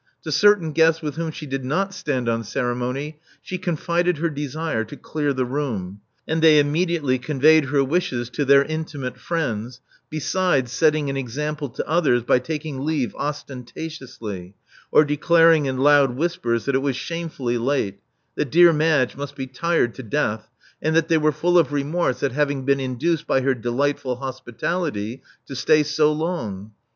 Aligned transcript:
To 0.23 0.31
certain 0.31 0.71
guests 0.71 1.03
with 1.03 1.15
whom 1.15 1.29
she 1.29 1.45
did 1.45 1.63
not 1.63 1.93
stand 1.93 2.27
on 2.27 2.43
ceremony 2.43 3.19
she 3.43 3.59
confided 3.59 4.17
her 4.17 4.31
desire 4.31 4.83
to 4.83 4.97
clear 4.97 5.31
the 5.31 5.45
room; 5.45 6.01
and 6.27 6.41
they 6.41 6.57
immediately 6.57 7.19
con 7.19 7.39
veyed 7.39 7.65
her 7.65 7.83
wishes 7.83 8.27
to 8.31 8.43
their 8.43 8.63
intimate 8.63 9.19
friends, 9.19 9.79
besides 10.09 10.71
setting 10.71 11.11
an 11.11 11.17
example 11.17 11.69
to 11.69 11.87
others 11.87 12.23
by 12.23 12.39
taking 12.39 12.79
leave 12.83 13.13
osten 13.13 13.63
tatiously, 13.63 14.55
or 14.91 15.05
declaring 15.05 15.67
in 15.67 15.77
loud 15.77 16.15
whispers 16.15 16.65
that 16.65 16.73
it 16.73 16.79
was 16.81 16.95
shamefully 16.95 17.59
late; 17.59 17.99
that 18.33 18.49
dear 18.49 18.73
Madge 18.73 19.15
must 19.15 19.35
be 19.35 19.45
tired 19.45 19.93
to 19.93 20.01
death; 20.01 20.49
and 20.81 20.95
that 20.95 21.09
they 21.09 21.17
were 21.19 21.31
full 21.31 21.59
of 21.59 21.71
remorse 21.71 22.23
at 22.23 22.31
having 22.31 22.65
been 22.65 22.79
induced 22.79 23.27
by 23.27 23.41
her 23.41 23.53
delightful 23.53 24.15
hospitality 24.15 25.21
to 25.45 25.55
stay 25.55 25.83
so 25.83 26.11
long. 26.11 26.71